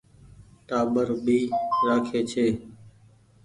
ٽآٻر 0.67 1.07
ڀي 1.25 1.37
رآکي 1.85 2.19
ڇي۔ 2.31 2.47